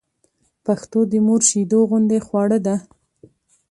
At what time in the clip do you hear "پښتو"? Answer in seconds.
0.65-0.99